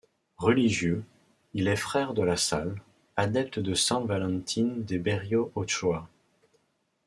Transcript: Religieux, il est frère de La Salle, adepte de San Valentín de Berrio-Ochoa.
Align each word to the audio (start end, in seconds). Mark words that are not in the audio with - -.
Religieux, 0.39 1.05
il 1.53 1.67
est 1.67 1.75
frère 1.75 2.15
de 2.15 2.23
La 2.23 2.35
Salle, 2.35 2.81
adepte 3.17 3.59
de 3.59 3.75
San 3.75 4.07
Valentín 4.07 4.83
de 4.83 4.97
Berrio-Ochoa. 4.97 6.09